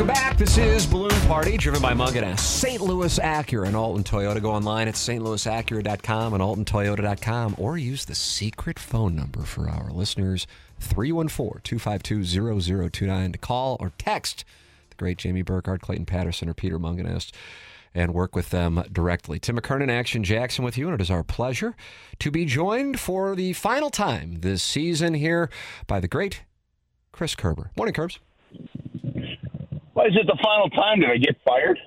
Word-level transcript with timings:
Welcome 0.00 0.14
back. 0.14 0.38
This 0.38 0.56
is 0.56 0.86
Balloon 0.86 1.10
Party, 1.28 1.58
driven 1.58 1.82
by 1.82 1.92
Mungenast. 1.92 2.38
St. 2.38 2.80
Louis 2.80 3.18
Acura 3.18 3.66
and 3.66 3.76
Alton 3.76 4.02
Toyota. 4.02 4.40
Go 4.40 4.50
online 4.50 4.88
at 4.88 4.94
stlouisacura.com 4.94 6.32
and 6.32 6.42
altontoyota.com 6.42 7.56
or 7.58 7.76
use 7.76 8.06
the 8.06 8.14
secret 8.14 8.78
phone 8.78 9.14
number 9.14 9.42
for 9.42 9.68
our 9.68 9.90
listeners, 9.90 10.46
314-252-0029 10.80 13.32
to 13.32 13.38
call 13.38 13.76
or 13.78 13.92
text 13.98 14.46
the 14.88 14.96
great 14.96 15.18
Jamie 15.18 15.42
Burkhardt, 15.42 15.82
Clayton 15.82 16.06
Patterson, 16.06 16.48
or 16.48 16.54
Peter 16.54 16.78
Mungenast 16.78 17.32
and 17.94 18.14
work 18.14 18.34
with 18.34 18.48
them 18.48 18.82
directly. 18.90 19.38
Tim 19.38 19.58
McKernan, 19.58 19.90
Action 19.90 20.24
Jackson 20.24 20.64
with 20.64 20.78
you, 20.78 20.86
and 20.86 20.94
it 20.94 21.02
is 21.02 21.10
our 21.10 21.22
pleasure 21.22 21.76
to 22.20 22.30
be 22.30 22.46
joined 22.46 22.98
for 22.98 23.36
the 23.36 23.52
final 23.52 23.90
time 23.90 24.40
this 24.40 24.62
season 24.62 25.12
here 25.12 25.50
by 25.86 26.00
the 26.00 26.08
great 26.08 26.40
Chris 27.12 27.34
Kerber. 27.34 27.70
Morning, 27.76 27.92
Kerbs. 27.92 28.16
Why 29.92 30.06
is 30.06 30.14
it 30.14 30.26
the 30.26 30.38
final 30.42 30.70
time? 30.70 31.00
Did 31.00 31.10
I 31.10 31.16
get 31.16 31.36
fired? 31.44 31.78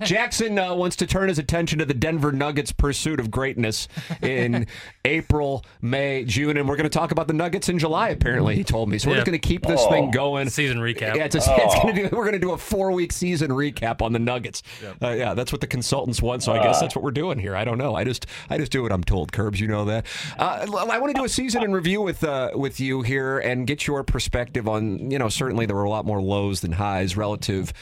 Jackson 0.04 0.58
uh, 0.58 0.74
wants 0.74 0.96
to 0.96 1.06
turn 1.06 1.28
his 1.28 1.38
attention 1.38 1.78
to 1.78 1.84
the 1.84 1.94
Denver 1.94 2.32
Nuggets' 2.32 2.72
pursuit 2.72 3.20
of 3.20 3.30
greatness 3.30 3.86
in 4.20 4.66
April, 5.04 5.64
May, 5.80 6.24
June, 6.24 6.56
and 6.56 6.68
we're 6.68 6.76
going 6.76 6.88
to 6.90 6.98
talk 6.98 7.12
about 7.12 7.28
the 7.28 7.32
Nuggets 7.34 7.68
in 7.68 7.78
July. 7.78 8.08
Apparently, 8.08 8.56
he 8.56 8.64
told 8.64 8.88
me. 8.88 8.98
So 8.98 9.08
we're 9.08 9.14
Yeah. 9.14 9.18
just 9.20 9.26
going 9.26 9.40
to 9.40 9.46
keep 9.48 9.64
this 9.64 9.80
Oh. 9.84 9.90
thing 9.90 10.10
going. 10.10 10.48
Season 10.50 10.78
recap. 10.78 11.14
Yeah, 11.14 11.24
it's, 11.24 11.36
a, 11.36 11.38
it's 11.38 11.74
going 11.80 11.94
to 11.94 12.08
do. 12.08 12.16
We're 12.16 12.24
going 12.24 12.32
to 12.32 12.38
do 12.40 12.50
a 12.52 12.58
four-week 12.58 13.12
season 13.12 13.50
recap 13.52 14.02
on 14.02 14.12
the 14.12 14.18
Nuggets. 14.18 14.62
Uh, 15.00 15.10
yeah, 15.10 15.34
that's 15.34 15.52
what 15.52 15.60
the 15.60 15.66
consultants 15.68 16.20
want. 16.20 16.42
So 16.42 16.52
I 16.52 16.62
guess 16.62 16.80
that's 16.80 16.96
what 16.96 17.04
we're 17.04 17.10
doing 17.12 17.38
here. 17.38 17.54
I 17.54 17.64
don't 17.64 17.78
know. 17.78 17.94
I 17.94 18.02
just 18.04 18.26
I 18.50 18.58
just 18.58 18.72
do 18.72 18.82
what 18.82 18.90
I'm 18.92 19.04
told. 19.04 19.30
Kerbs, 19.32 19.60
you 19.60 19.68
know 19.68 19.84
that. 19.84 20.06
Uh, 20.36 20.66
I 20.90 20.98
want 20.98 21.14
to 21.14 21.20
do 21.20 21.24
a 21.24 21.28
season 21.28 21.62
in 21.62 21.72
review 21.72 22.02
with 22.02 22.24
uh, 22.24 22.50
with 22.54 22.80
you 22.80 23.02
here 23.02 23.38
and 23.38 23.66
get 23.68 23.86
your 23.86 24.02
perspective 24.02 24.68
on. 24.68 25.10
You 25.10 25.18
know, 25.20 25.28
certainly 25.28 25.66
there 25.66 25.76
were 25.76 25.84
a 25.84 25.90
lot 25.90 26.04
more 26.04 26.20
lows 26.20 26.60
than 26.60 26.72
highs 26.72 27.16
relative 27.20 27.72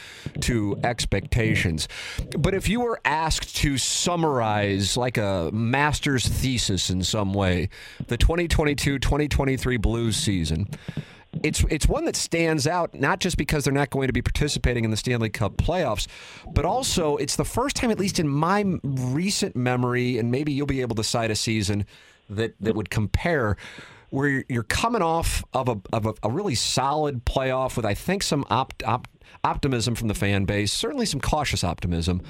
to 0.40 0.78
expectations. 0.84 1.88
But 2.36 2.52
if 2.52 2.68
you 2.68 2.80
were 2.80 3.00
asked 3.04 3.56
to 3.56 3.78
summarize 3.78 4.96
like 4.96 5.16
a 5.16 5.50
master's 5.52 6.26
thesis 6.26 6.90
in 6.90 7.02
some 7.02 7.32
way, 7.32 7.70
the 8.08 8.18
2022-2023 8.18 9.80
Blues 9.80 10.16
season 10.16 10.68
it's 11.42 11.64
it's 11.68 11.86
one 11.86 12.04
that 12.06 12.16
stands 12.16 12.66
out 12.66 12.94
not 12.94 13.20
just 13.20 13.36
because 13.36 13.64
they're 13.64 13.72
not 13.72 13.90
going 13.90 14.06
to 14.06 14.12
be 14.12 14.22
participating 14.22 14.84
in 14.84 14.90
the 14.90 14.96
Stanley 14.96 15.28
Cup 15.28 15.56
playoffs, 15.56 16.06
but 16.52 16.64
also 16.64 17.16
it's 17.16 17.36
the 17.36 17.44
first 17.44 17.76
time, 17.76 17.90
at 17.90 17.98
least 17.98 18.18
in 18.18 18.28
my 18.28 18.64
recent 18.82 19.54
memory, 19.54 20.18
and 20.18 20.30
maybe 20.30 20.52
you'll 20.52 20.66
be 20.66 20.80
able 20.80 20.96
to 20.96 21.04
cite 21.04 21.30
a 21.30 21.36
season 21.36 21.86
that 22.30 22.54
that 22.60 22.74
would 22.74 22.90
compare. 22.90 23.56
Where 24.10 24.44
you're- 24.48 24.64
coming 24.68 25.02
off 25.02 25.44
of 25.52 25.68
a 25.68 25.80
of 25.92 26.06
a, 26.06 26.14
a 26.22 26.30
really 26.30 26.54
solid 26.54 27.24
playoff 27.24 27.76
with 27.76 27.84
I 27.84 27.94
think 27.94 28.22
some 28.22 28.44
opt, 28.48 28.82
opt, 28.84 29.10
optimism 29.44 29.94
from 29.94 30.08
the 30.08 30.14
fan 30.14 30.44
base, 30.44 30.72
certainly 30.72 31.06
some 31.06 31.20
cautious 31.20 31.62
optimism, 31.62 32.22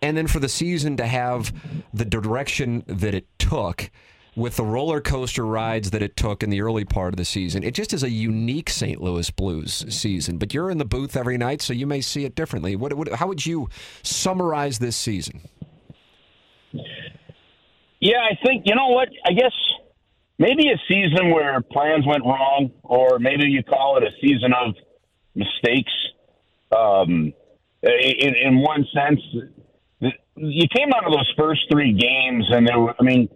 and 0.00 0.16
then 0.16 0.26
for 0.26 0.40
the 0.40 0.48
season 0.48 0.96
to 0.96 1.06
have 1.06 1.52
the 1.92 2.04
direction 2.04 2.84
that 2.86 3.14
it 3.14 3.26
took 3.38 3.90
with 4.36 4.56
the 4.56 4.64
roller 4.64 5.00
coaster 5.00 5.44
rides 5.44 5.90
that 5.90 6.02
it 6.02 6.16
took 6.16 6.42
in 6.42 6.50
the 6.50 6.62
early 6.62 6.84
part 6.84 7.12
of 7.12 7.16
the 7.16 7.24
season. 7.24 7.62
It 7.64 7.74
just 7.74 7.92
is 7.92 8.02
a 8.02 8.08
unique 8.08 8.70
St. 8.70 9.00
Louis 9.02 9.28
Blues 9.30 9.84
season. 9.94 10.38
But 10.38 10.54
you're 10.54 10.70
in 10.70 10.78
the 10.78 10.84
booth 10.84 11.16
every 11.16 11.36
night, 11.36 11.60
so 11.60 11.72
you 11.72 11.86
may 11.86 12.00
see 12.00 12.24
it 12.24 12.36
differently. 12.36 12.76
What, 12.76 12.94
what, 12.94 13.08
how 13.12 13.26
would 13.26 13.44
you 13.44 13.68
summarize 14.04 14.78
this 14.78 14.96
season? 14.96 15.42
Yeah, 18.00 18.18
I 18.18 18.38
think 18.46 18.62
you 18.66 18.74
know 18.74 18.88
what? 18.88 19.08
I 19.26 19.32
guess 19.32 19.52
maybe 20.40 20.70
a 20.70 20.78
season 20.88 21.30
where 21.30 21.60
plans 21.60 22.04
went 22.06 22.24
wrong, 22.24 22.72
or 22.82 23.20
maybe 23.20 23.44
you 23.44 23.62
call 23.62 23.98
it 23.98 24.02
a 24.02 24.10
season 24.20 24.52
of 24.52 24.74
mistakes. 25.36 25.92
Um, 26.76 27.32
in, 27.82 28.34
in 28.34 28.58
one 28.60 28.86
sense, 28.92 29.20
you 30.00 30.66
came 30.74 30.92
out 30.94 31.04
of 31.06 31.12
those 31.12 31.32
first 31.36 31.66
three 31.70 31.92
games, 31.92 32.46
and 32.50 32.66
there. 32.66 32.80
Were, 32.80 32.94
I 32.98 33.02
mean, 33.02 33.28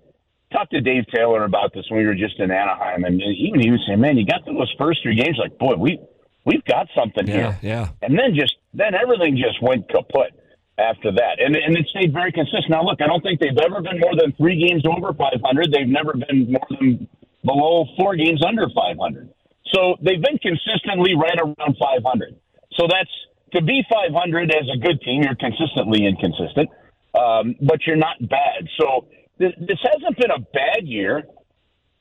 talked 0.52 0.72
to 0.72 0.80
Dave 0.80 1.04
Taylor 1.14 1.44
about 1.44 1.72
this 1.74 1.84
when 1.90 2.00
we 2.00 2.06
were 2.06 2.14
just 2.14 2.38
in 2.40 2.50
Anaheim, 2.50 3.04
and 3.04 3.20
even 3.20 3.60
he 3.60 3.70
was 3.70 3.84
saying, 3.86 4.00
"Man, 4.00 4.16
you 4.16 4.24
got 4.26 4.44
through 4.44 4.54
those 4.54 4.74
first 4.78 5.02
three 5.02 5.14
games, 5.14 5.36
like, 5.38 5.58
boy, 5.58 5.74
we 5.74 6.00
we've 6.44 6.64
got 6.64 6.88
something 6.96 7.26
Yeah, 7.26 7.34
here." 7.34 7.58
yeah. 7.62 7.88
and 8.02 8.18
then 8.18 8.34
just 8.34 8.54
then 8.72 8.94
everything 8.94 9.36
just 9.36 9.60
went 9.62 9.88
kaput 9.88 10.32
after 10.78 11.12
that, 11.12 11.38
and 11.38 11.54
and 11.54 11.76
it 11.76 11.86
stayed 11.88 12.12
very 12.12 12.32
consistent. 12.32 12.70
Now, 12.70 12.82
look, 12.82 13.00
I 13.00 13.06
don't 13.06 13.22
think 13.22 13.40
they've 13.40 13.56
ever 13.64 13.80
been 13.80 14.00
more 14.00 14.16
than 14.16 14.32
three 14.32 14.58
games 14.58 14.84
over 14.86 15.12
500. 15.12 15.72
They've 15.72 15.86
never 15.86 16.14
been 16.14 16.50
more 16.50 16.66
than 16.70 17.08
below 17.44 17.86
four 17.96 18.16
games 18.16 18.42
under 18.44 18.66
500. 18.68 19.30
So 19.72 19.96
they've 20.02 20.22
been 20.22 20.38
consistently 20.38 21.14
right 21.14 21.38
around 21.38 21.76
500. 21.78 22.36
So 22.72 22.86
that's 22.90 23.10
to 23.54 23.62
be 23.62 23.82
500 23.90 24.50
as 24.50 24.66
a 24.74 24.78
good 24.78 25.00
team. 25.02 25.22
You're 25.22 25.36
consistently 25.36 26.06
inconsistent, 26.06 26.68
um, 27.14 27.54
but 27.60 27.86
you're 27.86 27.96
not 27.96 28.16
bad. 28.20 28.68
So 28.78 29.06
this, 29.38 29.52
this 29.58 29.78
hasn't 29.82 30.16
been 30.18 30.30
a 30.30 30.40
bad 30.40 30.86
year 30.86 31.22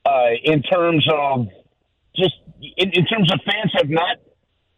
uh, 0.04 0.30
in 0.42 0.62
terms 0.62 1.06
of 1.12 1.46
just 2.16 2.34
in, 2.76 2.90
in 2.92 3.06
terms 3.06 3.32
of 3.32 3.40
fans 3.44 3.72
have 3.76 3.88
not 3.88 4.18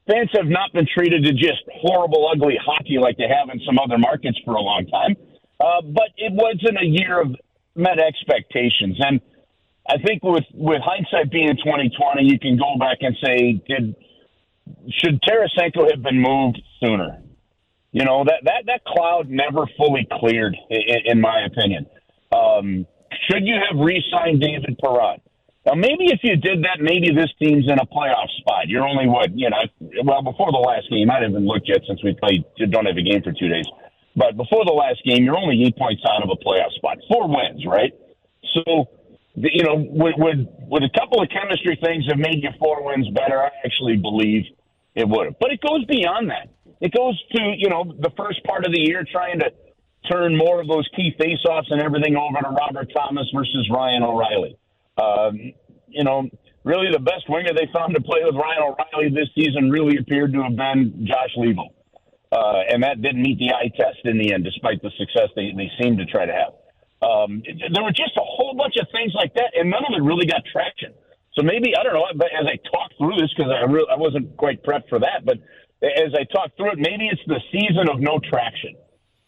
fans 0.06 0.30
have 0.34 0.46
not 0.46 0.72
been 0.72 0.86
treated 0.86 1.24
to 1.24 1.32
just 1.32 1.62
horrible, 1.72 2.28
ugly 2.32 2.58
hockey 2.64 2.98
like 2.98 3.16
they 3.16 3.28
have 3.28 3.48
in 3.52 3.60
some 3.66 3.78
other 3.78 3.98
markets 3.98 4.38
for 4.44 4.54
a 4.54 4.60
long 4.60 4.86
time. 4.86 5.16
Uh, 5.58 5.82
but 5.82 6.08
it 6.16 6.32
wasn't 6.32 6.78
a 6.80 6.86
year 6.86 7.20
of 7.20 7.34
met 7.74 7.98
expectations, 7.98 8.96
and 9.00 9.20
I 9.88 9.98
think 9.98 10.22
with 10.22 10.44
with 10.52 10.82
hindsight 10.84 11.30
being 11.30 11.56
twenty 11.64 11.90
twenty, 11.90 12.28
you 12.28 12.38
can 12.38 12.56
go 12.56 12.76
back 12.78 12.98
and 13.00 13.16
say, 13.22 13.62
did 13.68 13.94
should 14.90 15.20
Tarasenko 15.22 15.90
have 15.90 16.02
been 16.02 16.20
moved 16.20 16.60
sooner? 16.82 17.22
You 17.92 18.04
know 18.04 18.24
that 18.24 18.40
that 18.44 18.64
that 18.66 18.84
cloud 18.84 19.30
never 19.30 19.66
fully 19.78 20.06
cleared, 20.20 20.56
in, 20.70 20.98
in 21.06 21.20
my 21.20 21.46
opinion. 21.46 21.86
Um, 22.34 22.86
should 23.30 23.44
you 23.44 23.54
have 23.54 23.78
re-signed 23.78 24.40
David 24.40 24.76
Perron? 24.82 25.20
Now, 25.66 25.74
maybe 25.74 26.06
if 26.14 26.20
you 26.22 26.36
did 26.36 26.62
that, 26.62 26.78
maybe 26.78 27.10
this 27.10 27.26
team's 27.42 27.66
in 27.66 27.78
a 27.80 27.86
playoff 27.86 28.30
spot. 28.38 28.68
You're 28.68 28.86
only 28.86 29.08
what 29.08 29.36
you 29.36 29.50
know. 29.50 29.66
Well, 30.04 30.22
before 30.22 30.52
the 30.52 30.62
last 30.62 30.88
game, 30.88 31.10
I 31.10 31.20
haven't 31.20 31.44
looked 31.44 31.68
yet 31.68 31.82
since 31.88 31.98
we 32.04 32.14
played. 32.14 32.44
Don't 32.70 32.86
have 32.86 32.96
a 32.96 33.02
game 33.02 33.20
for 33.20 33.32
two 33.32 33.48
days. 33.48 33.66
But 34.14 34.36
before 34.36 34.64
the 34.64 34.72
last 34.72 35.02
game, 35.04 35.24
you're 35.24 35.36
only 35.36 35.66
eight 35.66 35.76
points 35.76 36.02
out 36.08 36.22
of 36.22 36.30
a 36.30 36.38
playoff 36.38 36.70
spot. 36.78 36.98
Four 37.10 37.28
wins, 37.28 37.66
right? 37.66 37.92
So, 38.54 38.86
you 39.34 39.64
know, 39.64 39.74
would 39.74 40.14
would, 40.16 40.48
would 40.70 40.84
a 40.84 40.90
couple 40.94 41.20
of 41.20 41.28
chemistry 41.28 41.76
things 41.82 42.06
have 42.06 42.16
made 42.16 42.44
you 42.44 42.50
four 42.60 42.86
wins 42.86 43.10
better? 43.10 43.42
I 43.42 43.50
actually 43.64 43.96
believe 43.96 44.44
it 44.94 45.08
would 45.08 45.26
have. 45.26 45.38
But 45.40 45.50
it 45.50 45.60
goes 45.60 45.84
beyond 45.86 46.30
that. 46.30 46.48
It 46.80 46.94
goes 46.94 47.20
to 47.34 47.42
you 47.58 47.68
know 47.68 47.82
the 47.84 48.10
first 48.16 48.44
part 48.44 48.64
of 48.64 48.72
the 48.72 48.80
year 48.80 49.04
trying 49.10 49.40
to 49.40 49.50
turn 50.08 50.38
more 50.38 50.60
of 50.60 50.68
those 50.68 50.88
key 50.94 51.12
faceoffs 51.18 51.74
and 51.74 51.82
everything 51.82 52.14
over 52.14 52.38
to 52.38 52.50
Robert 52.54 52.88
Thomas 52.94 53.26
versus 53.34 53.68
Ryan 53.68 54.04
O'Reilly. 54.04 54.56
Um, 54.96 55.52
you 55.88 56.04
know, 56.04 56.28
really 56.64 56.90
the 56.90 56.98
best 56.98 57.28
winger 57.28 57.52
they 57.54 57.68
found 57.72 57.94
to 57.94 58.00
play 58.00 58.20
with 58.24 58.34
Ryan 58.34 58.62
O'Reilly 58.74 59.14
this 59.14 59.28
season 59.34 59.70
really 59.70 59.96
appeared 59.98 60.32
to 60.32 60.42
have 60.42 60.56
been 60.56 61.06
Josh 61.06 61.34
Leivo. 61.36 61.68
Uh, 62.32 62.62
and 62.68 62.82
that 62.82 63.00
didn't 63.02 63.22
meet 63.22 63.38
the 63.38 63.54
eye 63.54 63.70
test 63.76 64.02
in 64.04 64.18
the 64.18 64.32
end, 64.32 64.44
despite 64.44 64.82
the 64.82 64.90
success 64.98 65.28
they, 65.36 65.52
they 65.56 65.70
seemed 65.80 65.98
to 65.98 66.06
try 66.06 66.26
to 66.26 66.32
have. 66.32 66.52
Um, 67.02 67.42
there 67.72 67.84
were 67.84 67.92
just 67.92 68.16
a 68.16 68.24
whole 68.24 68.54
bunch 68.56 68.74
of 68.80 68.88
things 68.90 69.12
like 69.14 69.32
that, 69.34 69.52
and 69.54 69.70
none 69.70 69.84
of 69.86 69.92
it 69.96 70.02
really 70.02 70.26
got 70.26 70.42
traction. 70.50 70.92
So 71.38 71.44
maybe 71.44 71.76
I 71.76 71.82
don't 71.84 71.92
know. 71.92 72.06
But 72.16 72.28
as 72.32 72.46
I 72.46 72.56
talk 72.68 72.90
through 72.98 73.16
this, 73.20 73.30
because 73.36 73.52
I 73.52 73.70
really, 73.70 73.86
I 73.92 73.96
wasn't 73.96 74.36
quite 74.36 74.64
prepped 74.64 74.88
for 74.88 74.98
that, 74.98 75.24
but 75.24 75.36
as 75.82 76.14
I 76.18 76.24
talk 76.24 76.56
through 76.56 76.72
it, 76.72 76.78
maybe 76.78 77.06
it's 77.06 77.20
the 77.26 77.40
season 77.52 77.88
of 77.92 78.00
no 78.00 78.18
traction. 78.18 78.74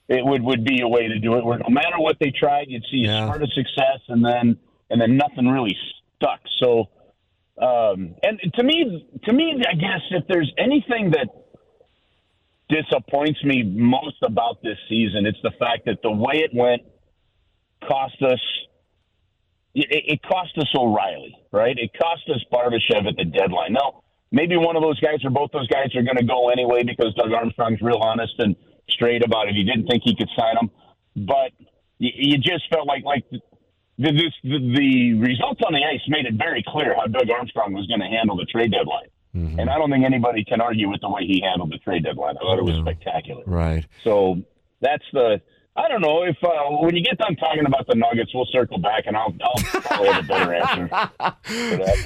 It 0.09 0.25
would 0.25 0.43
would 0.43 0.65
be 0.65 0.81
a 0.81 0.89
way 0.89 1.07
to 1.07 1.19
do 1.21 1.35
it, 1.35 1.45
where 1.45 1.59
no 1.59 1.69
matter 1.69 1.99
what 1.99 2.17
they 2.19 2.31
tried, 2.33 2.67
you'd 2.69 2.83
see 2.91 3.05
a 3.05 3.13
Yeah. 3.13 3.27
start 3.27 3.43
of 3.43 3.53
success, 3.53 4.01
and 4.09 4.25
then 4.25 4.59
and 4.91 5.01
then 5.01 5.17
nothing 5.17 5.47
really 5.49 5.77
stuck. 6.17 6.41
So 6.59 6.89
Um, 7.61 8.15
and 8.23 8.39
to 8.55 8.63
me, 8.63 9.07
to 9.25 9.33
me, 9.33 9.61
I 9.69 9.75
guess 9.75 10.03
if 10.11 10.25
there's 10.29 10.53
anything 10.59 11.11
that 11.11 11.29
disappoints 12.69 13.43
me 13.43 13.65
most 13.65 14.17
about 14.23 14.63
this 14.63 14.79
season, 14.89 15.27
it's 15.27 15.43
the 15.43 15.51
fact 15.59 15.87
that 15.87 15.99
the 16.03 16.11
way 16.11 16.37
it 16.47 16.53
went 16.55 16.83
cost 17.87 18.23
us. 18.23 18.41
It, 19.75 19.89
it 19.91 20.23
cost 20.23 20.57
us 20.59 20.69
O'Reilly, 20.75 21.35
right? 21.53 21.77
It 21.77 21.91
cost 22.01 22.23
us 22.31 22.43
Barbashev 22.53 23.07
at 23.07 23.17
the 23.17 23.25
deadline. 23.25 23.73
Now, 23.73 24.03
maybe 24.33 24.57
one 24.57 24.77
of 24.77 24.83
those 24.83 24.99
guys 25.01 25.25
or 25.25 25.31
both 25.31 25.51
those 25.53 25.69
guys 25.69 25.95
are 25.95 26.03
going 26.03 26.17
to 26.17 26.25
go 26.25 26.49
anyway 26.51 26.83
because 26.85 27.15
Doug 27.15 27.33
Armstrong's 27.33 27.81
real 27.81 27.99
honest 27.99 28.35
and 28.39 28.57
straight 28.89 29.25
about 29.25 29.49
it. 29.49 29.55
He 29.55 29.65
didn't 29.65 29.87
think 29.87 30.03
he 30.05 30.15
could 30.17 30.31
sign 30.39 30.55
them, 30.55 30.71
but 31.17 31.53
you 31.99 32.39
just 32.39 32.69
felt 32.73 32.87
like 32.87 33.05
like 33.05 33.25
the, 33.99 34.13
this, 34.13 34.35
the, 34.45 34.59
the 34.77 35.15
results 35.15 35.61
on 35.67 35.73
the 35.73 35.83
ice 35.85 36.01
made 36.09 36.27
it 36.27 36.35
very 36.35 36.65
clear 36.67 36.95
how 36.95 37.07
Doug 37.07 37.29
Armstrong 37.31 37.73
was 37.73 37.87
going 37.87 38.01
to 38.01 38.07
handle 38.07 38.37
the 38.37 38.47
trade 38.47 38.73
deadline. 38.73 39.09
Mm-hmm. 39.35 39.61
And 39.61 39.71
I 39.71 39.77
don't 39.77 39.91
think 39.91 40.05
anybody 40.05 40.45
can 40.45 40.61
argue 40.61 40.89
with 40.89 41.01
the 41.01 41.11
way 41.11 41.27
he 41.27 41.41
handled 41.43 41.73
the 41.73 41.79
trade 41.79 42.05
deadline. 42.05 42.37
I 42.37 42.41
thought 42.41 42.59
it 42.59 42.65
was 42.65 42.77
spectacular. 42.77 43.43
Right. 43.47 43.85
So 44.05 44.43
that's 44.81 45.05
the 45.13 45.41
I 45.79 45.87
don't 45.87 46.01
know 46.01 46.25
if 46.25 46.37
uh, 46.43 46.49
when 46.81 46.97
you 46.97 47.05
get 47.05 47.19
done 47.19 47.37
talking 47.37 47.65
about 47.65 47.87
the 47.87 47.95
Nuggets, 47.95 48.35
we'll 48.35 48.49
circle 48.51 48.79
back 48.79 49.05
and 49.07 49.17
I'll, 49.17 49.33
I'll 49.41 49.81
probably 49.81 50.09
have 50.09 50.25
a 50.25 50.27
better 50.27 50.55
answer. 50.55 52.03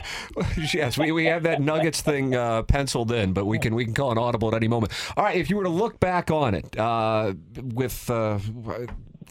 yes, 0.76 0.98
we, 0.98 1.10
we 1.10 1.24
have 1.24 1.44
that 1.44 1.62
Nuggets 1.62 2.02
thing 2.02 2.34
uh, 2.34 2.64
penciled 2.64 3.12
in, 3.12 3.32
but 3.32 3.46
we 3.46 3.58
can 3.58 3.74
we 3.74 3.86
can 3.86 3.94
call 3.94 4.12
an 4.12 4.18
audible 4.18 4.48
at 4.48 4.54
any 4.54 4.68
moment. 4.68 4.92
All 5.16 5.24
right, 5.24 5.36
if 5.36 5.48
you 5.48 5.56
were 5.56 5.64
to 5.64 5.70
look 5.70 5.98
back 6.00 6.30
on 6.30 6.54
it 6.54 6.78
uh, 6.78 7.32
with 7.56 8.10
uh, 8.10 8.38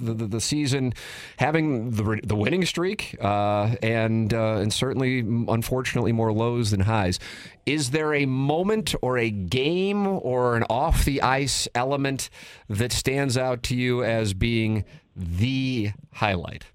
the, 0.01 0.13
the, 0.13 0.27
the, 0.27 0.42
season 0.42 0.94
having 1.38 1.92
the 1.92 2.19
the 2.24 2.36
winning 2.36 2.65
streak 2.65 3.15
uh, 3.21 3.75
and 3.81 4.33
uh, 4.33 4.56
and 4.56 4.74
certainly 4.74 5.19
unfortunately 5.19 6.12
more 6.12 6.33
lows 6.33 6.71
than 6.71 6.81
highs. 6.81 7.19
Is 7.65 7.92
there 7.92 8.13
a 8.13 8.25
moment 8.25 8.95
or 9.01 9.18
a 9.18 9.30
game 9.30 10.07
or 10.07 10.56
an 10.56 10.63
off 10.69 11.06
the 11.06 11.21
ice 11.21 11.68
element 11.75 12.30
that 12.68 12.92
stands 12.92 13.38
out 13.38 13.63
to 13.63 13.75
you 13.75 14.03
as 14.03 14.33
being 14.33 14.83
the 15.15 15.92
highlight? 16.13 16.65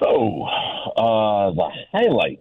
Oh, 0.00 0.42
uh, 0.96 1.50
the 1.52 1.70
highlight. 1.92 2.40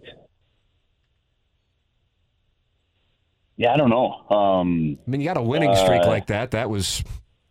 Yeah, 3.57 3.73
I 3.73 3.77
don't 3.77 3.89
know. 3.89 4.25
Um, 4.29 4.97
I 5.07 5.09
mean, 5.09 5.21
you 5.21 5.27
got 5.27 5.37
a 5.37 5.41
winning 5.41 5.73
streak 5.75 6.01
uh, 6.01 6.07
like 6.07 6.27
that. 6.27 6.51
That 6.51 6.69
was 6.69 7.03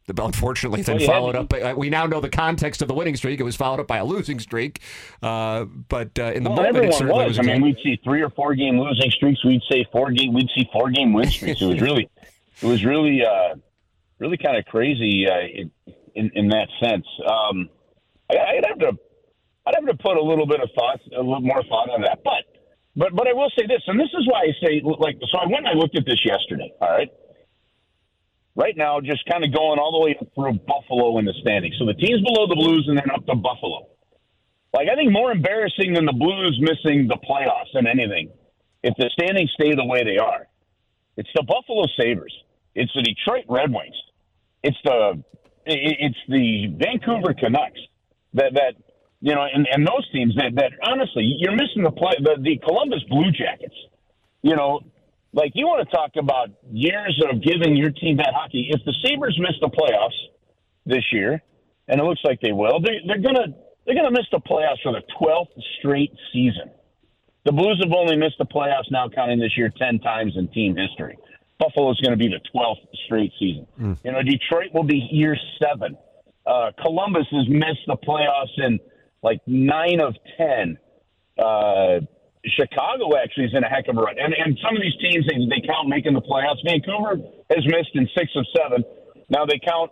Unfortunately, 0.06 0.82
then 0.82 0.98
well, 0.98 1.06
followed 1.06 1.34
up. 1.34 1.48
By, 1.48 1.62
uh, 1.62 1.74
we 1.74 1.88
now 1.88 2.04
know 2.04 2.20
the 2.20 2.28
context 2.28 2.82
of 2.82 2.88
the 2.88 2.94
winning 2.94 3.16
streak. 3.16 3.40
It 3.40 3.42
was 3.42 3.56
followed 3.56 3.80
up 3.80 3.86
by 3.86 3.96
a 3.96 4.04
losing 4.04 4.38
streak. 4.38 4.80
Uh, 5.22 5.64
but 5.64 6.18
uh, 6.18 6.24
in 6.24 6.44
the 6.44 6.50
well, 6.50 6.62
moment, 6.62 6.76
everyone 6.76 7.08
was. 7.08 7.28
was 7.28 7.38
I 7.38 7.42
mean, 7.42 7.62
we'd 7.62 7.78
see 7.82 7.98
three 8.04 8.22
or 8.22 8.28
four 8.30 8.54
game 8.54 8.78
losing 8.78 9.10
streaks. 9.10 9.42
We'd 9.44 9.62
say 9.70 9.86
four 9.90 10.10
game. 10.10 10.34
We'd 10.34 10.50
see 10.54 10.68
four 10.72 10.90
game 10.90 11.14
win 11.14 11.30
streaks. 11.30 11.62
it 11.62 11.66
was 11.66 11.80
really, 11.80 12.10
it 12.62 12.66
was 12.66 12.84
really, 12.84 13.22
uh, 13.24 13.54
really 14.18 14.36
kind 14.36 14.58
of 14.58 14.66
crazy 14.66 15.26
uh, 15.26 15.92
in 16.14 16.30
in 16.34 16.48
that 16.48 16.68
sense. 16.82 17.06
Um, 17.26 17.70
I, 18.30 18.56
would 18.56 18.66
have 18.66 18.78
to, 18.80 18.98
I'd 19.66 19.74
have 19.74 19.86
to 19.86 19.94
put 20.02 20.18
a 20.18 20.22
little 20.22 20.46
bit 20.46 20.60
of 20.60 20.68
thought, 20.74 21.00
a 21.16 21.22
little 21.22 21.40
more 21.40 21.62
thought 21.64 21.88
on 21.88 22.02
that. 22.02 22.18
But, 22.24 22.44
but, 22.94 23.16
but 23.16 23.26
I 23.26 23.32
will 23.32 23.50
say 23.58 23.66
this, 23.66 23.82
and 23.86 23.98
this 23.98 24.10
is 24.18 24.28
why 24.28 24.42
I 24.42 24.66
say, 24.66 24.82
like, 24.84 25.16
so 25.30 25.38
I 25.38 25.46
went 25.46 25.66
and 25.66 25.68
I 25.68 25.72
looked 25.72 25.96
at 25.96 26.04
this 26.04 26.20
yesterday. 26.24 26.72
All 26.80 26.90
right 26.90 27.10
right 28.56 28.76
now 28.76 29.00
just 29.00 29.24
kind 29.30 29.44
of 29.44 29.52
going 29.52 29.78
all 29.78 29.92
the 29.92 30.04
way 30.04 30.16
up 30.20 30.28
through 30.34 30.58
Buffalo 30.66 31.18
in 31.18 31.24
the 31.24 31.34
standings. 31.40 31.74
So 31.78 31.86
the 31.86 31.94
teams 31.94 32.22
below 32.22 32.46
the 32.46 32.54
Blues 32.54 32.86
and 32.88 32.96
then 32.96 33.10
up 33.10 33.26
to 33.26 33.34
Buffalo. 33.34 33.88
Like 34.72 34.88
I 34.88 34.96
think 34.96 35.12
more 35.12 35.32
embarrassing 35.32 35.94
than 35.94 36.04
the 36.04 36.12
Blues 36.12 36.58
missing 36.60 37.08
the 37.08 37.18
playoffs 37.18 37.72
than 37.74 37.86
anything, 37.86 38.30
if 38.82 38.94
the 38.96 39.10
standings 39.12 39.50
stay 39.54 39.74
the 39.74 39.84
way 39.84 40.04
they 40.04 40.18
are, 40.18 40.46
it's 41.16 41.30
the 41.34 41.42
Buffalo 41.42 41.84
Sabres, 41.98 42.34
it's 42.74 42.92
the 42.94 43.02
Detroit 43.02 43.44
Red 43.48 43.70
Wings, 43.70 43.94
it's 44.62 44.76
the 44.84 45.22
it's 45.66 46.18
the 46.28 46.74
Vancouver 46.76 47.32
Canucks 47.34 47.80
that 48.34 48.52
that 48.54 48.74
you 49.20 49.34
know, 49.34 49.46
and, 49.50 49.66
and 49.72 49.86
those 49.86 50.06
teams 50.12 50.34
that 50.36 50.54
that 50.56 50.72
honestly 50.86 51.24
you're 51.38 51.56
missing 51.56 51.82
the 51.82 51.90
play 51.90 52.12
the, 52.20 52.36
the 52.42 52.58
Columbus 52.58 53.02
Blue 53.08 53.30
Jackets. 53.30 53.74
You 54.42 54.56
know, 54.56 54.80
like 55.34 55.52
you 55.54 55.66
want 55.66 55.86
to 55.86 55.94
talk 55.94 56.12
about 56.16 56.48
years 56.70 57.20
of 57.28 57.42
giving 57.42 57.76
your 57.76 57.90
team 57.90 58.16
that 58.18 58.32
hockey. 58.32 58.68
If 58.70 58.80
the 58.84 58.94
Sabres 59.04 59.36
miss 59.38 59.56
the 59.60 59.68
playoffs 59.68 60.16
this 60.86 61.04
year, 61.12 61.42
and 61.88 62.00
it 62.00 62.04
looks 62.04 62.20
like 62.24 62.40
they 62.40 62.52
will, 62.52 62.80
they, 62.80 63.00
they're 63.06 63.20
gonna 63.20 63.52
they're 63.84 63.96
gonna 63.96 64.12
miss 64.12 64.26
the 64.30 64.38
playoffs 64.38 64.80
for 64.82 64.92
the 64.92 65.02
twelfth 65.18 65.52
straight 65.78 66.12
season. 66.32 66.70
The 67.44 67.52
Blues 67.52 67.78
have 67.84 67.92
only 67.92 68.16
missed 68.16 68.38
the 68.38 68.46
playoffs 68.46 68.90
now, 68.90 69.08
counting 69.08 69.38
this 69.38 69.58
year, 69.58 69.70
ten 69.76 69.98
times 69.98 70.32
in 70.36 70.48
team 70.48 70.76
history. 70.76 71.18
Buffalo 71.58 71.90
is 71.90 72.00
going 72.00 72.12
to 72.12 72.16
be 72.16 72.28
the 72.28 72.40
twelfth 72.52 72.80
straight 73.04 73.32
season. 73.38 73.66
Mm. 73.80 73.98
You 74.04 74.12
know, 74.12 74.22
Detroit 74.22 74.72
will 74.72 74.84
be 74.84 75.06
year 75.10 75.36
seven. 75.60 75.96
Uh, 76.46 76.70
Columbus 76.80 77.26
has 77.32 77.48
missed 77.48 77.84
the 77.86 77.96
playoffs 77.96 78.56
in 78.56 78.78
like 79.22 79.40
nine 79.46 80.00
of 80.00 80.14
ten. 80.36 80.78
Uh, 81.38 82.00
Chicago 82.46 83.16
actually 83.16 83.44
is 83.44 83.54
in 83.54 83.64
a 83.64 83.68
heck 83.68 83.88
of 83.88 83.96
a 83.96 84.00
run. 84.00 84.16
And, 84.18 84.34
and 84.34 84.58
some 84.60 84.76
of 84.76 84.82
these 84.82 84.96
teams, 85.00 85.24
they, 85.26 85.40
they 85.48 85.66
count 85.66 85.88
making 85.88 86.12
the 86.12 86.20
playoffs. 86.20 86.60
Vancouver 86.64 87.16
has 87.50 87.64
missed 87.64 87.94
in 87.94 88.08
six 88.16 88.30
of 88.36 88.44
seven. 88.52 88.84
Now 89.30 89.46
they 89.46 89.58
count 89.58 89.90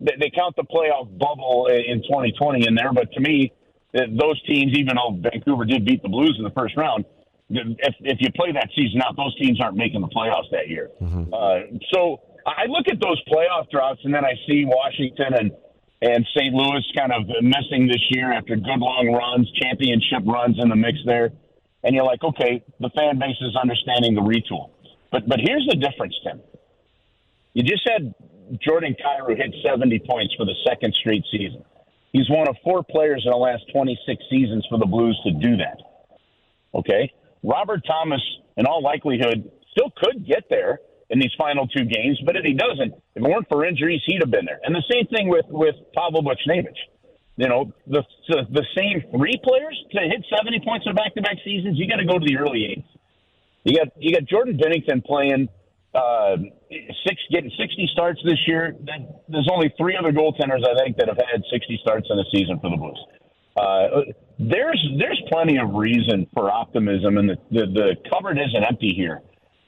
they, 0.00 0.32
count 0.34 0.56
the 0.56 0.64
playoff 0.64 1.06
bubble 1.18 1.68
in 1.68 2.00
2020 2.02 2.66
in 2.66 2.74
there. 2.74 2.92
But 2.92 3.12
to 3.12 3.20
me, 3.20 3.52
those 3.92 4.40
teams, 4.44 4.72
even 4.72 4.96
though 4.96 5.20
Vancouver 5.20 5.64
did 5.66 5.84
beat 5.84 6.02
the 6.02 6.08
Blues 6.08 6.36
in 6.38 6.44
the 6.44 6.56
first 6.56 6.76
round, 6.76 7.04
if, 7.50 7.94
if 8.00 8.18
you 8.20 8.30
play 8.32 8.52
that 8.52 8.68
season 8.74 9.02
out, 9.02 9.16
those 9.16 9.36
teams 9.36 9.60
aren't 9.60 9.76
making 9.76 10.00
the 10.00 10.08
playoffs 10.08 10.48
that 10.52 10.68
year. 10.68 10.88
Mm-hmm. 11.02 11.34
Uh, 11.34 11.78
so 11.92 12.20
I 12.46 12.64
look 12.68 12.86
at 12.88 13.00
those 13.00 13.20
playoff 13.28 13.68
droughts, 13.70 14.00
and 14.04 14.14
then 14.14 14.24
I 14.24 14.32
see 14.48 14.64
Washington 14.64 15.34
and 15.34 15.50
and 16.02 16.26
St. 16.34 16.54
Louis 16.54 16.80
kind 16.96 17.12
of 17.12 17.28
missing 17.42 17.86
this 17.86 18.00
year 18.08 18.32
after 18.32 18.56
good 18.56 18.78
long 18.78 19.12
runs, 19.12 19.52
championship 19.60 20.22
runs 20.24 20.56
in 20.58 20.70
the 20.70 20.76
mix 20.76 20.96
there 21.04 21.30
and 21.82 21.94
you're 21.94 22.04
like, 22.04 22.22
okay, 22.22 22.62
the 22.78 22.90
fan 22.90 23.18
base 23.18 23.36
is 23.40 23.56
understanding 23.56 24.14
the 24.14 24.20
retool. 24.20 24.70
But 25.12 25.28
but 25.28 25.40
here's 25.40 25.66
the 25.66 25.76
difference, 25.76 26.14
Tim. 26.24 26.40
You 27.54 27.62
just 27.62 27.88
had 27.88 28.14
Jordan 28.58 28.94
Kyrou 28.94 29.36
hit 29.36 29.54
70 29.64 29.98
points 30.08 30.34
for 30.36 30.44
the 30.44 30.54
second 30.66 30.94
straight 30.94 31.24
season. 31.30 31.64
He's 32.12 32.28
one 32.28 32.48
of 32.48 32.56
four 32.64 32.82
players 32.82 33.22
in 33.24 33.30
the 33.30 33.36
last 33.36 33.64
26 33.72 34.22
seasons 34.28 34.66
for 34.68 34.78
the 34.78 34.86
Blues 34.86 35.20
to 35.24 35.32
do 35.32 35.56
that. 35.56 35.78
Okay? 36.74 37.12
Robert 37.42 37.82
Thomas, 37.86 38.20
in 38.56 38.66
all 38.66 38.82
likelihood, 38.82 39.50
still 39.70 39.90
could 39.96 40.26
get 40.26 40.44
there 40.50 40.80
in 41.10 41.18
these 41.18 41.32
final 41.38 41.66
two 41.66 41.84
games, 41.84 42.20
but 42.24 42.36
if 42.36 42.44
he 42.44 42.54
doesn't, 42.54 42.92
if 43.14 43.16
it 43.16 43.22
weren't 43.22 43.48
for 43.48 43.64
injuries, 43.64 44.00
he'd 44.06 44.20
have 44.20 44.30
been 44.30 44.44
there. 44.44 44.60
And 44.62 44.74
the 44.74 44.84
same 44.90 45.06
thing 45.06 45.28
with, 45.28 45.46
with 45.48 45.74
Pavel 45.94 46.22
Buchnevich 46.22 46.78
you 47.40 47.48
know, 47.48 47.72
the, 47.86 48.04
the 48.28 48.44
the 48.52 48.66
same 48.76 49.00
three 49.16 49.40
players 49.42 49.72
to 49.92 50.00
hit 50.00 50.26
70 50.28 50.60
points 50.60 50.84
in 50.86 50.94
back-to-back 50.94 51.38
seasons, 51.42 51.78
you 51.78 51.88
got 51.88 51.96
to 51.96 52.04
go 52.04 52.18
to 52.18 52.24
the 52.24 52.36
early 52.36 52.66
eights. 52.66 52.88
You 53.64 53.78
got 53.78 53.88
you 53.96 54.12
got 54.12 54.28
Jordan 54.28 54.58
Binnington 54.58 55.02
playing 55.02 55.48
uh, 55.94 56.36
six 57.06 57.16
getting 57.32 57.50
60 57.58 57.88
starts 57.92 58.20
this 58.26 58.38
year. 58.46 58.76
There's 59.28 59.48
only 59.50 59.72
three 59.78 59.96
other 59.96 60.12
goaltenders 60.12 60.68
I 60.68 60.84
think 60.84 60.98
that 60.98 61.08
have 61.08 61.16
had 61.16 61.42
60 61.50 61.80
starts 61.80 62.08
in 62.10 62.18
a 62.18 62.24
season 62.30 62.60
for 62.60 62.68
the 62.68 62.76
Blues. 62.76 63.00
Uh, 63.56 64.12
there's 64.38 64.80
there's 64.98 65.20
plenty 65.32 65.56
of 65.56 65.72
reason 65.72 66.26
for 66.34 66.52
optimism, 66.52 67.16
and 67.16 67.30
the 67.30 67.36
the, 67.50 67.64
the 67.72 67.96
cupboard 68.12 68.36
isn't 68.36 68.64
empty 68.68 68.92
here. 68.94 69.22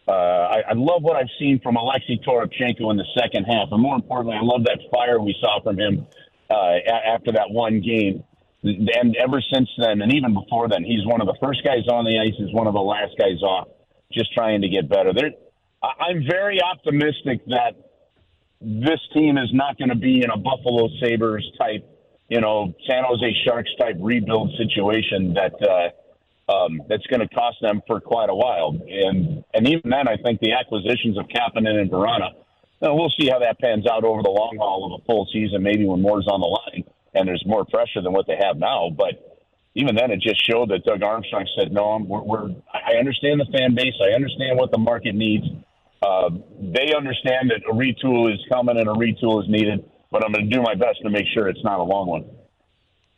Uh, 0.07 0.13
I, 0.13 0.63
I 0.69 0.73
love 0.75 1.03
what 1.03 1.17
I've 1.17 1.33
seen 1.39 1.59
from 1.63 1.77
Alexey 1.77 2.21
Toropchenko 2.27 2.91
in 2.91 2.99
the 2.99 3.07
second 3.19 3.45
half, 3.45 3.69
and 3.71 3.81
more 3.81 3.95
importantly, 3.95 4.37
I 4.37 4.43
love 4.43 4.65
that 4.65 4.79
fire 4.93 5.21
we 5.21 5.35
saw 5.41 5.63
from 5.63 5.79
him 5.79 6.07
uh, 6.53 7.15
after 7.15 7.33
that 7.33 7.51
one 7.51 7.81
game. 7.81 8.25
And 8.65 9.17
ever 9.17 9.43
since 9.53 9.69
then, 9.79 10.03
and 10.03 10.13
even 10.15 10.35
before 10.35 10.69
then, 10.69 10.85
he's 10.85 11.05
one 11.05 11.21
of 11.21 11.27
the 11.27 11.37
first 11.43 11.65
guys 11.65 11.87
on 11.89 12.05
the 12.05 12.19
ice. 12.19 12.35
He's 12.39 12.55
one 12.55 12.69
of 12.69 12.75
the 12.75 12.81
last 12.81 13.13
guys 13.19 13.43
off, 13.43 13.69
just 14.13 14.33
trying 14.35 14.61
to 14.63 14.69
get 14.69 14.89
better. 14.89 15.13
There, 15.13 15.33
I'm 15.83 16.23
very 16.29 16.63
optimistic 16.63 17.45
that 17.47 17.75
this 18.61 19.01
team 19.15 19.37
is 19.37 19.51
not 19.53 19.79
going 19.79 19.89
to 19.89 19.97
be 19.97 20.23
in 20.23 20.31
a 20.31 20.37
Buffalo 20.37 20.89
Sabres 21.03 21.45
type, 21.59 21.85
you 22.29 22.41
know, 22.41 22.73
San 22.89 23.03
Jose 23.05 23.35
Sharks 23.45 23.71
type 23.81 23.97
rebuild 23.99 24.53
situation 24.57 25.35
that 25.35 25.55
uh, 25.61 26.53
um, 26.53 26.83
that's 26.89 27.07
going 27.09 27.21
to 27.21 27.29
cost 27.35 27.57
them 27.61 27.83
for 27.89 28.01
quite 28.01 28.31
a 28.31 28.35
while. 28.35 28.79
And 28.89 29.43
and 29.55 29.67
even 29.67 29.91
then, 29.91 30.07
I 30.07 30.17
think 30.23 30.41
the 30.41 30.53
acquisitions 30.53 31.19
of 31.19 31.27
Kapanen 31.27 31.81
and 31.81 31.91
Vrana 32.83 32.97
we'll 32.97 33.13
see 33.21 33.29
how 33.31 33.39
that 33.39 33.59
pans 33.61 33.87
out 33.87 34.05
over 34.05 34.23
the 34.23 34.31
long 34.31 34.57
haul 34.59 34.93
of 34.93 35.01
a 35.01 35.05
full 35.05 35.29
season, 35.33 35.63
maybe 35.63 35.87
when 35.87 36.03
more's 36.03 36.27
on 36.27 36.41
the 36.41 36.47
line 36.47 36.85
and 37.15 37.29
there's 37.29 37.43
more 37.47 37.65
pressure 37.65 38.03
than 38.03 38.13
what 38.13 38.27
they 38.27 38.37
have 38.41 38.57
now. 38.57 38.91
But 38.91 39.41
even 39.75 39.95
then, 39.95 40.11
it 40.11 40.21
just 40.21 40.45
showed 40.45 40.71
that 40.71 40.85
Doug 40.85 41.03
Armstrong 41.03 41.47
said, 41.59 41.73
"No, 41.73 41.85
I'm, 41.93 42.09
we're, 42.09 42.23
we're 42.23 42.49
I 42.73 42.97
understand 42.99 43.41
the 43.41 43.47
fan 43.57 43.75
base. 43.75 43.95
I 44.01 44.15
understand 44.15 44.59
what 44.59 44.71
the 44.71 44.79
market 44.79 45.15
needs. 45.15 45.45
Uh, 46.03 46.31
they 46.61 46.93
understand 46.95 47.51
that 47.51 47.63
a 47.71 47.73
retool 47.73 48.33
is 48.33 48.41
coming 48.51 48.77
and 48.77 48.89
a 48.89 48.93
retool 48.93 49.43
is 49.43 49.49
needed. 49.49 49.85
But 50.11 50.25
I'm 50.25 50.33
going 50.33 50.51
to 50.51 50.55
do 50.55 50.61
my 50.61 50.75
best 50.75 51.01
to 51.03 51.11
make 51.11 51.27
sure 51.33 51.49
it's 51.49 51.65
not 51.65 51.81
a 51.81 51.85
long 51.85 52.07
one." 52.07 52.25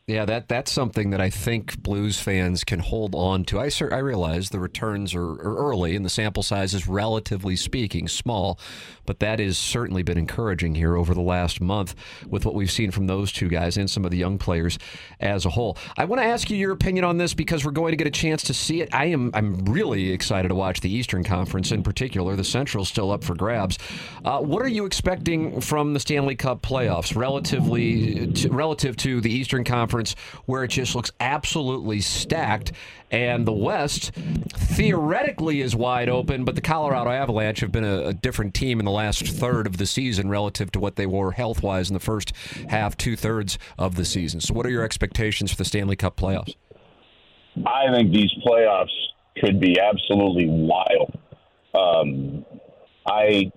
Yeah, 0.06 0.26
that 0.26 0.48
that's 0.48 0.70
something 0.70 1.10
that 1.10 1.22
I 1.22 1.30
think 1.30 1.82
Blues 1.82 2.20
fans 2.20 2.62
can 2.62 2.78
hold 2.78 3.14
on 3.14 3.42
to. 3.46 3.58
I 3.58 3.70
I 3.90 3.98
realize 3.98 4.50
the 4.50 4.60
returns 4.60 5.14
are, 5.14 5.24
are, 5.24 5.56
early 5.56 5.96
and 5.96 6.04
the 6.04 6.10
sample 6.10 6.42
size 6.42 6.74
is 6.74 6.86
relatively 6.86 7.56
speaking 7.56 8.06
small, 8.06 8.60
but 9.06 9.20
that 9.20 9.38
has 9.38 9.56
certainly 9.56 10.02
been 10.02 10.18
encouraging 10.18 10.74
here 10.74 10.94
over 10.94 11.14
the 11.14 11.22
last 11.22 11.58
month 11.58 11.94
with 12.28 12.44
what 12.44 12.54
we've 12.54 12.70
seen 12.70 12.90
from 12.90 13.06
those 13.06 13.32
two 13.32 13.48
guys 13.48 13.78
and 13.78 13.90
some 13.90 14.04
of 14.04 14.10
the 14.10 14.18
young 14.18 14.36
players 14.36 14.78
as 15.20 15.46
a 15.46 15.50
whole. 15.50 15.78
I 15.96 16.04
want 16.04 16.20
to 16.20 16.26
ask 16.26 16.50
you 16.50 16.58
your 16.58 16.72
opinion 16.72 17.06
on 17.06 17.16
this 17.16 17.32
because 17.32 17.64
we're 17.64 17.70
going 17.70 17.92
to 17.92 17.96
get 17.96 18.06
a 18.06 18.10
chance 18.10 18.42
to 18.42 18.52
see 18.52 18.82
it. 18.82 18.90
I 18.94 19.06
am 19.06 19.30
I'm 19.32 19.54
really 19.64 20.10
excited 20.10 20.48
to 20.48 20.54
watch 20.54 20.80
the 20.80 20.92
Eastern 20.94 21.24
Conference 21.24 21.72
in 21.72 21.82
particular. 21.82 22.36
The 22.36 22.44
Central's 22.44 22.90
still 22.90 23.10
up 23.10 23.24
for 23.24 23.34
grabs. 23.34 23.78
Uh, 24.22 24.40
what 24.40 24.60
are 24.60 24.68
you 24.68 24.84
expecting 24.84 25.62
from 25.62 25.94
the 25.94 26.00
Stanley 26.00 26.36
Cup 26.36 26.60
playoffs 26.60 27.16
relatively 27.16 28.26
to, 28.26 28.50
relative 28.50 28.98
to 28.98 29.22
the 29.22 29.32
Eastern 29.32 29.64
Conference? 29.64 29.93
Conference 29.94 30.16
where 30.46 30.64
it 30.64 30.68
just 30.68 30.96
looks 30.96 31.12
absolutely 31.20 32.00
stacked. 32.00 32.72
And 33.12 33.46
the 33.46 33.52
West 33.52 34.10
theoretically 34.56 35.60
is 35.60 35.76
wide 35.76 36.08
open, 36.08 36.44
but 36.44 36.56
the 36.56 36.60
Colorado 36.60 37.10
Avalanche 37.10 37.60
have 37.60 37.70
been 37.70 37.84
a, 37.84 38.08
a 38.08 38.12
different 38.12 38.54
team 38.54 38.80
in 38.80 38.84
the 38.84 38.90
last 38.90 39.24
third 39.24 39.68
of 39.68 39.76
the 39.76 39.86
season 39.86 40.28
relative 40.28 40.72
to 40.72 40.80
what 40.80 40.96
they 40.96 41.06
were 41.06 41.30
health 41.30 41.62
wise 41.62 41.90
in 41.90 41.94
the 41.94 42.00
first 42.00 42.32
half, 42.68 42.96
two 42.96 43.14
thirds 43.14 43.56
of 43.78 43.94
the 43.94 44.04
season. 44.04 44.40
So, 44.40 44.52
what 44.52 44.66
are 44.66 44.70
your 44.70 44.82
expectations 44.82 45.52
for 45.52 45.58
the 45.58 45.64
Stanley 45.64 45.94
Cup 45.94 46.16
playoffs? 46.16 46.56
I 47.64 47.94
think 47.94 48.12
these 48.12 48.32
playoffs 48.44 48.88
could 49.38 49.60
be 49.60 49.78
absolutely 49.78 50.48
wild. 50.48 51.16
Um, 51.72 52.44
I 53.06 53.52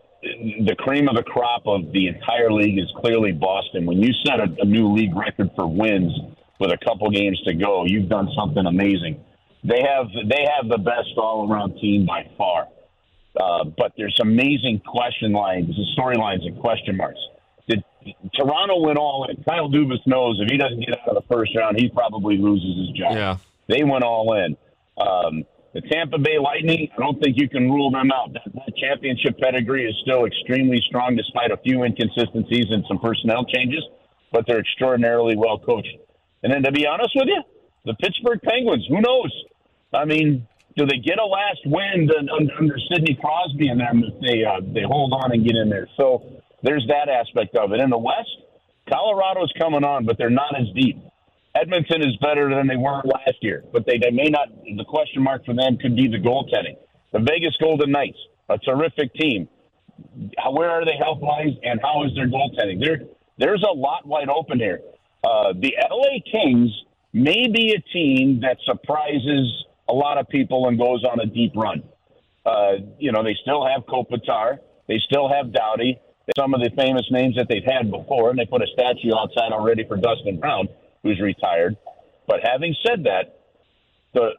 the 0.65 0.75
cream 0.77 1.07
of 1.07 1.15
the 1.15 1.24
crop 1.24 1.63
of 1.65 1.91
the 1.91 2.07
entire 2.07 2.51
league 2.51 2.77
is 2.77 2.91
clearly 2.98 3.31
Boston. 3.31 3.86
When 3.86 4.01
you 4.01 4.12
set 4.25 4.39
a, 4.39 4.48
a 4.62 4.65
new 4.65 4.93
league 4.93 5.15
record 5.15 5.51
for 5.55 5.67
wins 5.67 6.12
with 6.60 6.72
a 6.72 6.77
couple 6.77 7.10
games 7.10 7.39
to 7.46 7.53
go, 7.53 7.86
you've 7.86 8.10
done 8.10 8.29
something 8.36 8.65
amazing. 8.65 9.24
They 9.63 9.81
have 9.81 10.07
they 10.27 10.46
have 10.55 10.69
the 10.69 10.77
best 10.77 11.17
all 11.17 11.51
around 11.51 11.79
team 11.79 12.05
by 12.05 12.29
far. 12.38 12.67
Uh, 13.39 13.65
but 13.77 13.93
there's 13.98 14.17
amazing 14.19 14.81
question 14.86 15.31
lines, 15.31 15.75
storylines, 15.98 16.46
and 16.46 16.60
question 16.60 16.98
marks. 16.98 17.19
Did 17.67 17.84
Toronto 18.34 18.79
went 18.79 18.98
all 18.98 19.27
in? 19.29 19.43
Kyle 19.43 19.69
Dubas 19.69 20.05
knows 20.07 20.39
if 20.41 20.50
he 20.50 20.57
doesn't 20.57 20.79
get 20.79 20.98
out 21.00 21.10
of 21.10 21.15
the 21.15 21.34
first 21.34 21.55
round, 21.55 21.79
he 21.79 21.89
probably 21.89 22.38
loses 22.38 22.88
his 22.88 22.98
job. 22.98 23.13
Yeah. 23.13 23.38
They 23.67 23.84
went 23.84 24.03
all 24.03 24.34
in. 24.34 24.57
Um, 24.98 25.46
the 25.77 25.88
Tampa 25.89 26.17
Bay 26.17 26.39
Lightning, 26.41 26.89
I 26.98 27.00
don't 27.00 27.22
think 27.22 27.38
you 27.38 27.48
can 27.48 27.69
rule 27.69 27.91
them 27.91 28.10
out. 28.12 28.34
That, 28.34 28.51
that 28.51 28.74
championship 28.77 29.38
pedigree 29.38 29.86
is 29.86 29.96
still 30.01 30.25
extremely 30.25 30.81
strong 30.88 31.15
despite 31.15 31.51
a 31.51 31.57
few 31.57 31.84
inconsistencies 31.84 32.65
and 32.72 32.84
some 32.88 32.98
personnel 32.98 33.46
changes, 33.46 33.84
but 34.31 34.46
they're 34.48 34.57
extraordinarily 34.57 35.36
well 35.38 35.60
coached. 35.60 35.96
And 36.41 36.51
then 36.51 36.63
to 36.63 36.72
be 36.72 36.88
honest 36.88 37.12
with 37.13 37.27
you, 37.27 37.43
the 37.86 37.93
Pittsburgh 37.93 38.41
Penguins, 38.41 38.88
who 38.89 39.01
knows? 39.01 39.31
I 39.93 40.05
mean, 40.05 40.48
do 40.75 40.88
they 40.88 40.98
get 40.98 41.19
a 41.19 41.25
last 41.25 41.62
win 41.67 42.10
under 42.36 42.77
Sidney 42.91 43.15
Crosby 43.22 43.67
and 43.67 43.79
them 43.79 44.03
if 44.03 44.19
they 44.19 44.43
uh, 44.43 44.62
they 44.74 44.81
hold 44.81 45.13
on 45.13 45.31
and 45.31 45.46
get 45.46 45.55
in 45.55 45.69
there? 45.69 45.88
So 45.96 46.41
there's 46.63 46.86
that 46.88 47.07
aspect 47.07 47.55
of 47.55 47.72
it. 47.74 47.79
In 47.81 47.91
the 47.91 48.00
West, 48.00 48.34
Colorado's 48.89 49.53
coming 49.60 49.84
on, 49.84 50.07
but 50.07 50.17
they're 50.17 50.31
not 50.31 50.60
as 50.60 50.74
deep. 50.74 50.98
Edmonton 51.60 52.02
is 52.02 52.16
better 52.18 52.54
than 52.54 52.68
they 52.68 52.76
were 52.76 53.02
last 53.04 53.38
year, 53.42 53.64
but 53.72 53.86
they, 53.86 53.98
they 53.98 54.12
may 54.12 54.30
not. 54.30 54.50
The 54.64 54.86
question 54.86 55.24
mark 55.24 55.46
for 55.46 55.54
them 55.54 55.78
could 55.78 55.96
be 55.96 56.08
the 56.08 56.18
goaltending. 56.18 56.78
The 57.14 57.20
Vegas 57.20 57.56
Golden 57.60 57.92
Knights, 57.92 58.18
a 58.50 58.58
terrific 58.60 59.14
team. 59.16 59.48
Where 60.52 60.70
are 60.70 60.86
they 60.86 60.98
health 61.00 61.20
wise, 61.22 61.56
and 61.64 61.80
how 61.82 62.04
is 62.06 62.14
their 62.16 62.28
goaltending? 62.28 62.84
There, 62.84 63.00
there's 63.38 63.64
a 63.68 63.74
lot 63.74 64.06
wide 64.06 64.30
open 64.30 64.60
here. 64.60 64.82
Uh, 65.24 65.54
the 65.54 65.74
LA 65.90 66.20
Kings 66.32 66.72
may 67.14 67.48
be 67.48 67.74
a 67.74 67.82
team 67.92 68.42
that 68.42 68.58
surprises 68.66 69.66
a 69.90 69.94
lot 69.94 70.18
of 70.18 70.28
people 70.30 70.68
and 70.68 70.78
goes 70.78 71.04
on 71.04 71.20
a 71.20 71.26
deep 71.26 71.54
run. 71.56 71.82
Uh, 72.46 72.74
you 73.00 73.12
know, 73.12 73.24
they 73.24 73.36
still 73.42 73.66
have 73.66 73.84
Kopitar, 73.86 74.60
they 74.88 75.00
still 75.00 75.28
have 75.30 75.52
Doughty, 75.52 76.00
some 76.38 76.54
of 76.54 76.62
the 76.62 76.70
famous 76.78 77.06
names 77.10 77.36
that 77.36 77.48
they've 77.50 77.66
had 77.66 77.90
before, 77.90 78.30
and 78.30 78.38
they 78.38 78.46
put 78.46 78.62
a 78.62 78.68
statue 78.68 79.16
outside 79.16 79.52
already 79.52 79.86
for 79.88 79.98
Dustin 79.98 80.40
Brown 80.40 80.68
who's 81.08 81.20
retired. 81.22 81.78
But 82.28 82.42
having 82.44 82.76
said 82.86 83.04
that, 83.06 83.40
the 84.14 84.32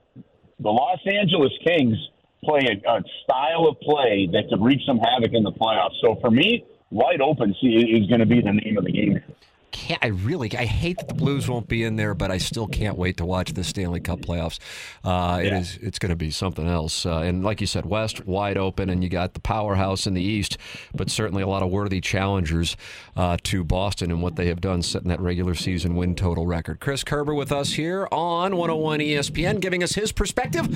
the 0.61 0.71
Los 0.71 1.01
Angeles 1.07 1.53
Kings 1.67 1.97
play 2.45 2.61
a, 2.67 2.91
a 2.91 3.03
style 3.25 3.67
of 3.69 3.81
play 3.81 4.29
that 4.33 4.49
could 4.51 4.63
wreak 4.63 4.81
some 4.87 4.99
havoc 4.99 5.33
in 5.33 5.43
the 5.43 5.53
playoffs. 5.53 6.01
So 6.03 6.17
for 6.21 6.31
me, 6.31 6.65
wide 6.91 7.21
open 7.21 7.55
is 7.63 8.07
going 8.07 8.21
to 8.21 8.27
be 8.27 8.41
the 8.41 8.53
name 8.53 8.77
of 8.77 8.85
the 8.85 8.93
game 8.93 9.23
can't. 9.71 10.05
I 10.05 10.09
really. 10.09 10.51
I 10.57 10.65
hate 10.65 10.99
that 10.99 11.09
the 11.09 11.15
Blues 11.15 11.49
won't 11.49 11.69
be 11.69 11.85
in 11.85 11.97
there, 11.97 12.15
but 12.15 12.31
I 12.31 12.39
still 12.39 12.67
can't 12.67 12.97
wait 12.97 13.17
to 13.19 13.25
watch 13.25 13.53
the 13.53 13.65
Stanley 13.65 14.01
Cup 14.01 14.21
playoffs. 14.21 14.59
Uh, 15.05 15.41
yeah. 15.43 15.47
It 15.49 15.53
is. 15.61 15.79
It's 15.81 15.99
going 15.99 16.11
to 16.11 16.17
be 16.17 16.31
something 16.31 16.67
else. 16.67 17.07
Uh, 17.07 17.19
and 17.19 17.45
like 17.45 17.61
you 17.61 17.67
said, 17.67 17.87
West 17.87 18.27
wide 18.27 18.59
open, 18.59 18.91
and 18.91 19.03
you 19.03 19.11
got 19.11 19.35
the 19.35 19.41
powerhouse 19.41 20.07
in 20.07 20.15
the 20.15 20.23
East, 20.23 20.59
but 20.95 21.11
certainly 21.11 21.43
a 21.43 21.47
lot 21.47 21.63
of 21.63 21.71
worthy 21.71 22.01
challengers 22.01 22.77
uh, 23.17 23.37
to 23.45 23.65
Boston 23.65 24.11
and 24.11 24.23
what 24.23 24.37
they 24.37 24.49
have 24.49 24.61
done, 24.61 24.83
setting 24.83 25.09
that 25.09 25.21
regular 25.21 25.55
season 25.55 25.95
win 25.95 26.15
total 26.15 26.47
record. 26.47 26.81
Chris 26.81 27.05
Kerber 27.05 27.35
with 27.35 27.53
us 27.53 27.73
here 27.73 28.09
on 28.11 28.57
101 28.57 29.01
ESPN, 29.01 29.61
giving 29.61 29.83
us 29.83 29.93
his 29.93 30.13
perspective 30.13 30.67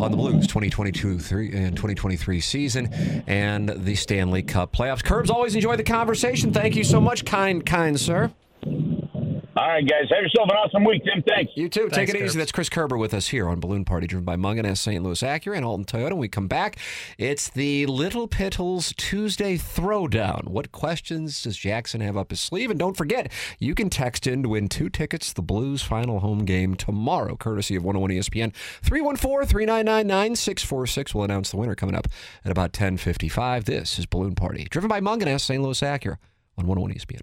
on 0.00 0.10
the 0.10 0.16
Blues 0.16 0.46
2022 0.46 1.18
three, 1.18 1.52
and 1.52 1.76
2023 1.76 2.40
season 2.40 2.92
and 3.26 3.68
the 3.68 3.94
Stanley 3.94 4.42
Cup 4.42 4.72
playoffs. 4.72 5.02
Kerbs, 5.02 5.30
always 5.30 5.54
enjoy 5.54 5.76
the 5.76 5.84
conversation. 5.84 6.52
Thank 6.52 6.76
you 6.76 6.84
so 6.84 7.00
much, 7.00 7.24
kind, 7.24 7.64
kind 7.64 7.98
sir. 7.98 8.30
All 8.64 9.68
right, 9.68 9.86
guys. 9.86 10.08
Have 10.10 10.22
yourself 10.22 10.48
an 10.50 10.56
awesome 10.56 10.84
week, 10.84 11.02
Tim. 11.04 11.22
Thanks. 11.22 11.52
You 11.56 11.68
too. 11.68 11.82
Thanks, 11.82 11.96
Take 11.96 12.08
it 12.08 12.12
Chris. 12.18 12.30
easy. 12.30 12.38
That's 12.38 12.52
Chris 12.52 12.68
Kerber 12.70 12.96
with 12.96 13.12
us 13.12 13.28
here 13.28 13.48
on 13.48 13.60
Balloon 13.60 13.84
Party, 13.84 14.06
driven 14.06 14.24
by 14.24 14.34
Mungenast 14.34 14.78
St. 14.78 15.02
Louis 15.02 15.22
Acura 15.22 15.56
and 15.56 15.64
Alton 15.64 15.84
Toyota. 15.84 16.10
When 16.12 16.18
we 16.18 16.28
come 16.28 16.48
back, 16.48 16.78
it's 17.18 17.50
the 17.50 17.84
Little 17.86 18.26
Pittles 18.28 18.94
Tuesday 18.96 19.58
Throwdown. 19.58 20.48
What 20.48 20.72
questions 20.72 21.42
does 21.42 21.56
Jackson 21.58 22.00
have 22.00 22.16
up 22.16 22.30
his 22.30 22.40
sleeve? 22.40 22.70
And 22.70 22.78
don't 22.80 22.96
forget, 22.96 23.30
you 23.58 23.74
can 23.74 23.90
text 23.90 24.26
in 24.26 24.42
to 24.42 24.48
win 24.48 24.68
two 24.68 24.88
tickets 24.88 25.28
to 25.28 25.34
the 25.34 25.42
Blues 25.42 25.82
final 25.82 26.20
home 26.20 26.44
game 26.44 26.74
tomorrow, 26.74 27.36
courtesy 27.36 27.76
of 27.76 27.84
101 27.84 28.10
ESPN. 28.10 28.54
314 28.82 29.46
399 29.46 30.06
9646. 30.06 31.14
We'll 31.14 31.24
announce 31.24 31.50
the 31.50 31.58
winner 31.58 31.74
coming 31.74 31.94
up 31.94 32.08
at 32.44 32.50
about 32.50 32.70
1055. 32.70 33.66
This 33.66 33.98
is 33.98 34.06
Balloon 34.06 34.34
Party, 34.34 34.66
driven 34.70 34.88
by 34.88 35.00
Mungenast 35.00 35.42
St. 35.42 35.62
Louis 35.62 35.80
Acura 35.82 36.16
on 36.56 36.66
101 36.66 36.92
ESPN. 36.94 37.20